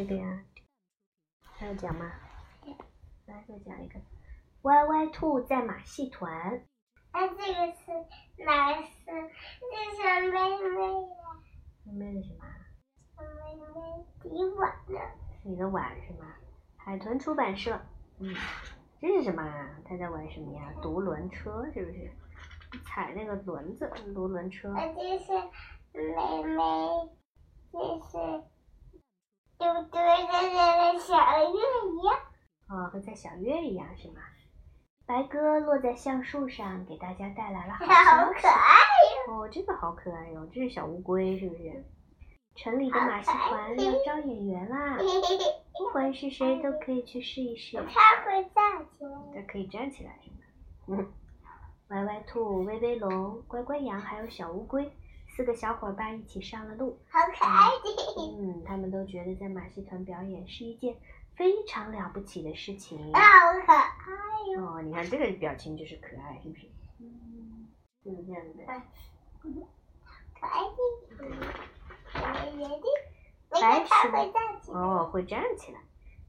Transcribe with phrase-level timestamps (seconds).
[0.00, 0.44] 这个呀，
[1.42, 2.10] 还要讲吗？
[3.26, 4.00] 来，再讲一个。
[4.62, 6.64] 歪歪兔在马戏团。
[7.12, 7.92] 那这个是
[8.42, 9.04] 哪个是？
[9.04, 10.38] 这是妹
[10.70, 11.16] 妹呀。
[11.84, 12.46] 妹妹的什么？
[13.18, 14.98] 妹妹的碗呢？
[15.44, 16.34] 你的碗是吗？
[16.78, 17.78] 海豚出版社。
[18.20, 18.34] 嗯，
[19.02, 19.68] 这是什么啊？
[19.84, 20.72] 他在玩什么呀？
[20.80, 22.10] 独轮车是不是？
[22.86, 24.72] 踩那个轮子，独轮车。
[24.72, 25.32] 那这是
[25.92, 26.58] 妹妹，
[27.70, 28.49] 这是。
[29.84, 30.92] 对不对？
[30.92, 32.18] 跟小月一样。
[32.68, 34.20] 哦，和在小月一样是吗？
[35.06, 37.96] 白鸽落在橡树上，给大家带来了好消息。
[38.06, 38.76] 好可爱
[39.26, 39.34] 哟！
[39.34, 41.84] 哦，这个好可爱哟，这是小乌龟是不是？
[42.56, 44.98] 城里的马戏团要招演员啦，
[45.78, 47.76] 不管是谁都可以去试一试。
[47.76, 49.10] 它会站起来。
[49.34, 50.36] 它可以站起来是吗？
[50.88, 51.12] 嗯。
[51.90, 54.92] 歪歪兔、威威龙、乖乖羊还有小乌龟。
[55.40, 57.88] 四个小伙伴一起上了路，好可爱的。
[58.42, 60.94] 嗯，他们都觉得在马戏团表演是一件
[61.34, 62.98] 非常了不起的事情。
[63.14, 63.20] 好
[63.64, 63.80] 可爱
[64.54, 64.62] 哟！
[64.62, 66.66] 哦，你看这个表情就是可爱，是不是？
[66.98, 67.66] 嗯，
[68.04, 68.66] 就是这样的。
[70.38, 70.76] 可爱的。
[73.48, 74.78] 白熊会站起来。
[74.78, 75.80] 哦，会站起来。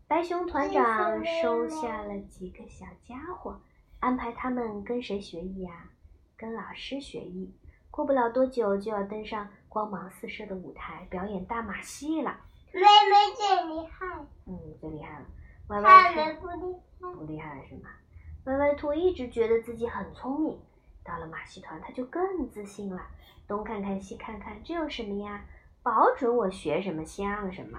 [0.08, 3.60] 白熊团长收下了几个小家伙，
[4.00, 5.90] 安排他们跟谁学艺呀？
[6.38, 7.54] 跟老师学艺。
[7.92, 12.36] 过不了多久，就要登上光芒四射的舞台，表演大马戏了。
[12.72, 14.08] 妹妹最厉害。
[14.48, 15.26] 嗯，最厉害了。
[15.68, 17.14] 歪歪兔不厉害。
[17.14, 17.90] 不厉害是吗？
[18.46, 20.60] 歪歪兔一直觉得自己很聪明，
[21.04, 23.02] 到了马戏团，他就更自信了。
[23.46, 25.44] 东看看西看看，这有什么呀？
[25.84, 27.78] 保准我学什么像什么。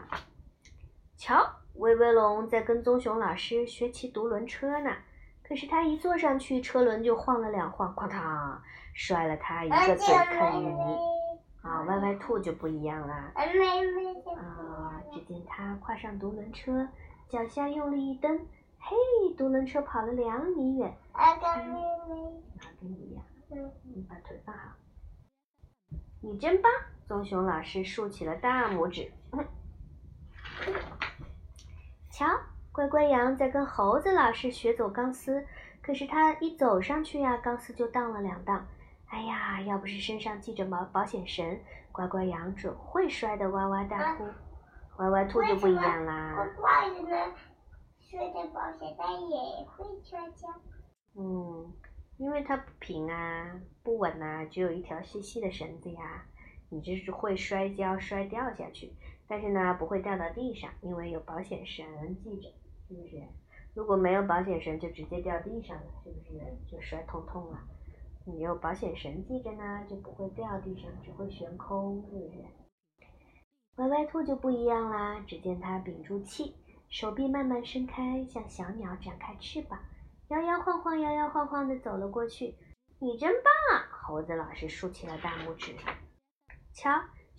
[1.16, 4.90] 瞧，威威龙在跟棕熊老师学骑独轮车呢。
[5.42, 8.62] 可是他一坐上去，车轮就晃了两晃，哐当。
[8.94, 10.98] 摔了他一个嘴坑泥
[11.62, 11.80] 啊！
[11.84, 13.42] 歪歪兔就不一样啦啊！
[15.10, 16.86] 只见他跨上独轮车，
[17.30, 18.38] 脚下用力一蹬，
[18.78, 18.94] 嘿，
[19.38, 20.94] 独轮车跑了两米远。
[21.12, 22.42] 啊，跟妹妹，
[22.78, 23.24] 跟你一样。
[23.50, 24.76] 嗯，你把腿放好。
[26.20, 26.70] 你真棒！
[27.08, 29.10] 棕熊老师竖起了大拇指。
[32.10, 32.26] 瞧，
[32.72, 35.44] 乖乖羊在跟猴子老师学走钢丝，
[35.82, 38.66] 可是他一走上去呀，钢丝就荡了两荡。
[39.08, 41.60] 哎呀，要不是身上系着毛保险绳，
[41.92, 44.24] 乖乖羊准会摔得哇哇大哭。
[44.96, 46.34] 歪歪兔就不一样啦。
[46.34, 47.34] 乖乖呢，
[48.00, 50.48] 摔的保险带也会摔跤。
[51.14, 51.70] 嗯，
[52.16, 56.24] 因为它不平啊，不稳呐，只有一条细细的绳子呀。
[56.70, 58.90] 你就是会摔跤，摔掉下去，
[59.32, 61.86] 但是呢，不会掉到地上，因为有保险绳
[62.22, 62.50] 系着，
[62.86, 63.16] 是不是？
[63.72, 66.38] 如果没有保险绳，就直接掉地上了，是不是？
[66.70, 67.58] 就摔痛痛了。
[68.26, 72.44] 你有保险绳系着呢，就不会掉地上，只会悬空，是不是？
[73.76, 76.54] 歪歪兔就不一样啦，只见它屏住气，
[76.90, 79.80] 手臂慢慢伸开，像小鸟展开翅膀，
[80.28, 82.54] 摇摇晃晃，摇摇晃晃地走了过去。
[82.98, 83.82] 你真棒！
[83.90, 85.74] 猴子老师竖起了大拇指。
[86.74, 86.90] 瞧，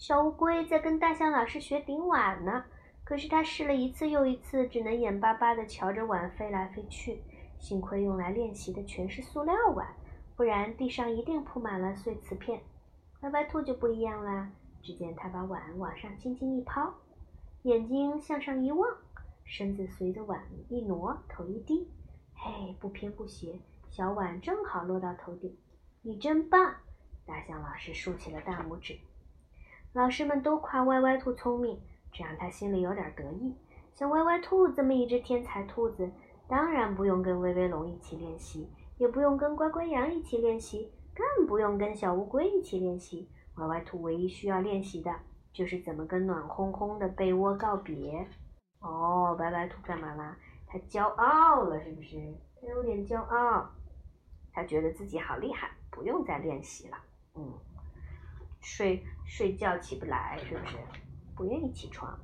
[0.03, 2.65] 小乌龟在跟大象老师学顶碗呢，
[3.05, 7.21] 可是它试了一次又一次，只能眼巴巴的瞧着碗飞来飞去。
[7.57, 9.87] 幸亏用来练习的全是塑料碗。
[10.35, 12.61] 不然地上一定铺满了碎瓷片。
[13.21, 16.93] 歪歪兔就不一样啦，只见它把碗往上轻轻一抛，
[17.61, 18.85] 眼睛向上一望，
[19.45, 21.89] 身子随着碗一挪，头一低，
[22.35, 23.57] 嘿，不偏不斜，
[23.89, 25.57] 小碗正好落到头顶。
[26.01, 26.75] 你真棒！
[27.25, 28.99] 大象老师竖起了大拇指。
[29.93, 31.79] 老师们都夸歪歪兔聪明，
[32.11, 33.55] 这让他心里有点得意。
[33.93, 36.11] 像歪歪兔这么一只天才兔子，
[36.47, 38.69] 当然不用跟威威龙一起练习。
[38.97, 43.29] 也不用跟乖乖羊一起练习，更不用跟小乌龟一起练习。
[43.55, 45.11] 歪歪兔唯一需要练习的
[45.51, 48.25] 就是怎么跟暖烘烘的被窝告别。
[48.79, 50.37] 哦，歪歪兔干嘛啦？
[50.67, 52.17] 他骄傲了，是不是？
[52.61, 53.67] 他有点骄傲，
[54.53, 56.97] 他觉得自己好厉害，不用再练习了。
[57.35, 57.53] 嗯，
[58.63, 60.77] 睡睡觉起不来，是不是？
[61.35, 62.17] 不愿意起床。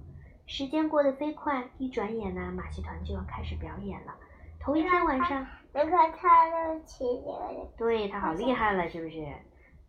[0.48, 4.16] 时间过得飞快，一转眼呢，马戏团就要开始表演了。
[4.60, 5.46] 头一天晚上。
[5.72, 9.24] 你看他都骑这个，对他好厉害了，是不是？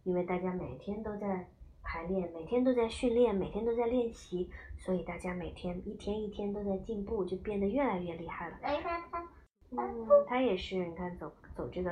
[0.05, 1.49] 因为大家每天都在
[1.82, 8.56] 排练，每天都在训练，每天都在练习，所以大家每天一天一天都在进步，就变得越来越厉害了。
[8.61, 9.26] 你看他，
[9.70, 11.91] 嗯，他也是，你看走走这个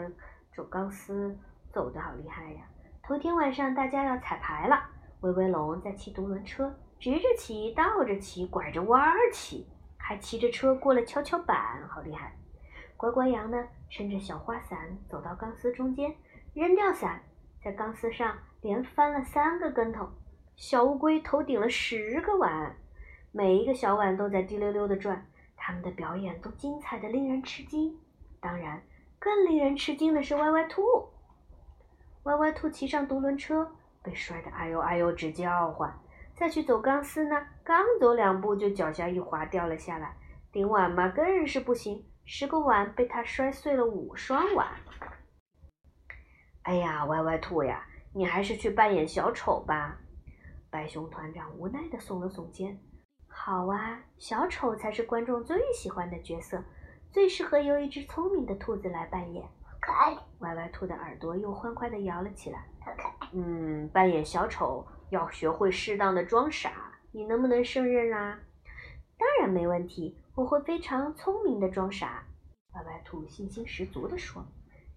[0.54, 1.34] 走钢丝，
[1.72, 2.68] 走的好厉害呀。
[3.08, 4.78] 头天晚上大家要彩排了，
[5.22, 6.70] 威威龙在骑独轮车，
[7.00, 9.66] 直着骑，倒着骑，拐着弯儿骑，
[9.96, 11.56] 还骑着车过了跷跷板，
[11.88, 12.36] 好厉害。
[12.98, 16.14] 乖乖羊呢，撑着小花伞走到钢丝中间，
[16.52, 17.22] 扔掉伞，
[17.64, 20.06] 在钢丝上连翻了三个跟头。
[20.56, 22.76] 小乌龟头顶了十个碗，
[23.32, 25.24] 每一个小碗都在滴溜溜的转，
[25.56, 27.98] 他们的表演都精彩的令人吃惊。
[28.38, 28.82] 当然，
[29.18, 30.82] 更令人吃惊的是歪歪兔。
[32.24, 33.70] 歪歪兔骑上独轮车，
[34.02, 35.92] 被摔得哎呦哎呦直叫唤。
[36.36, 37.34] 再去走钢丝呢，
[37.64, 40.16] 刚走两步就脚下一滑掉了下来。
[40.52, 44.68] 顶碗嘛更是不行，十个碗被他摔碎了五双碗。
[46.62, 49.98] 哎呀，歪歪兔呀，你还是去扮演小丑吧。
[50.70, 52.78] 白熊团长无奈地耸了耸肩。
[53.26, 56.62] 好啊，小丑才是观众最喜欢的角色，
[57.10, 59.44] 最适合由一只聪明的兔子来扮演。
[59.88, 62.62] 可爱，歪歪兔的耳朵又欢快地摇了起来。
[62.84, 63.30] 好可爱。
[63.32, 68.38] 嗯，扮演小丑要学会适当的装傻，你能不能胜任啊？
[69.16, 72.22] 当然没问题，我会非常聪明的装傻。
[72.74, 74.44] 歪歪兔信心十足地说。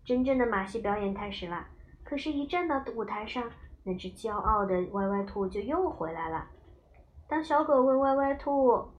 [0.04, 1.68] 真正的马戏表演开始了，
[2.04, 3.50] 可是，一站到舞台上，
[3.84, 6.50] 那只骄傲的歪歪兔就又回来了。
[7.30, 8.92] 当小狗问歪歪兔：“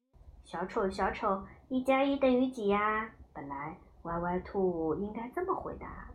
[0.43, 6.08] 小丑，小丑，一加一等于几呀？”本来歪歪兔应该这么回答：“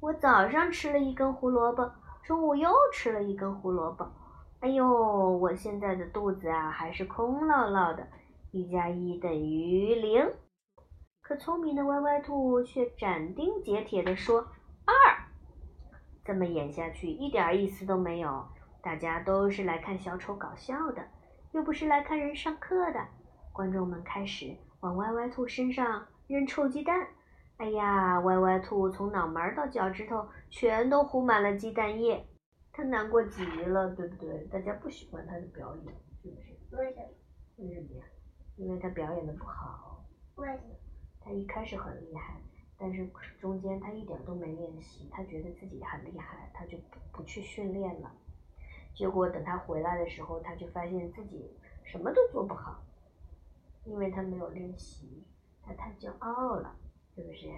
[0.00, 1.90] 我早上吃了一根胡萝卜，
[2.22, 4.08] 中午又吃了一根胡萝卜。
[4.60, 4.86] 哎呦，
[5.38, 8.06] 我现在的肚子啊还是空落落的。
[8.52, 10.32] 一加一等于零。”
[11.20, 14.46] 可聪明的歪歪兔却斩钉截铁地说
[14.86, 14.94] ：“二。”
[16.24, 18.46] 这么演下去一点意思都没有。
[18.80, 21.04] 大家都是来看小丑搞笑的，
[21.50, 23.04] 又不是来看人上课的。
[23.52, 24.56] 观众们开始
[24.86, 27.08] 往歪歪兔身上扔臭鸡蛋。
[27.56, 32.24] 哎呀，歪歪兔从脑门到脚趾头全都糊满了鸡蛋液，
[32.72, 34.44] 他难过极了，对不对？
[34.44, 35.86] 大家不喜欢他的表演，
[36.22, 36.76] 是不是？
[36.76, 37.08] 为什么？
[37.56, 38.04] 为什么呀？
[38.54, 40.04] 因为他表演的不好。
[40.36, 40.76] 为什么？
[41.20, 42.40] 他一开始很厉害，
[42.78, 43.10] 但是
[43.40, 48.12] 中间他一点都没练习，他觉得自己很厉害，他就不不去训练了。
[48.94, 51.50] 结果等他回来的时候，他就发现自己
[51.82, 52.80] 什么都做不好，
[53.86, 55.24] 因为他没有练习，
[55.64, 56.74] 他太骄傲了，
[57.14, 57.48] 是不是？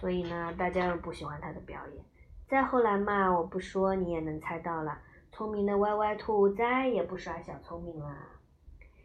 [0.00, 2.04] 所以呢，大家又不喜欢他的表演。
[2.48, 4.98] 再后来嘛，我不说你也能猜到了，
[5.30, 8.16] 聪明的歪歪兔再也不耍小聪明了，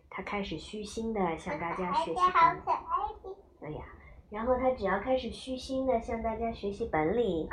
[0.09, 2.19] 他开始虚心的向大家学习。
[2.19, 3.35] 好可爱的。
[3.59, 3.85] 对呀，
[4.29, 7.47] 然后他只要开始虚心的向大家学习本领，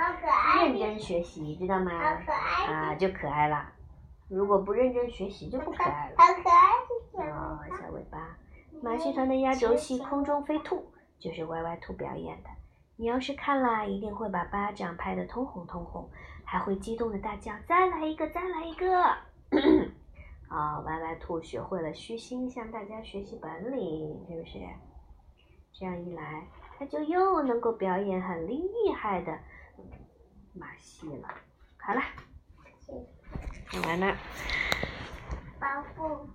[0.57, 1.93] 认真学习，知道吗？
[1.93, 3.73] 啊，就可爱了。
[4.29, 6.15] 如果不认真学习，就不可爱了。
[6.17, 6.74] 好可爱。
[8.85, 10.77] 马戏团的压轴戏《空中飞兔》
[11.19, 12.51] 就是歪歪兔表演的。
[12.97, 16.07] 你要是看了，一定会把巴掌拍得通红通红，
[16.45, 19.03] 还会激动的大叫：“再来一个，再来一个！”
[20.53, 24.59] 啊，歪歪兔学会了虚心向大家学习本领，是不是？
[25.73, 26.47] 这样一来，
[26.79, 28.61] 他就又能够表演很厉
[28.95, 29.33] 害的
[30.53, 31.29] 马戏了。
[31.79, 32.03] 好了，
[33.71, 34.15] 讲完了。
[35.59, 36.29] 保护。